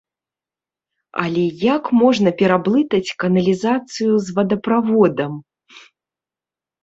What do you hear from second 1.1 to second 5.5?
Але як можна пераблытаць каналізацыю з вадаправодам?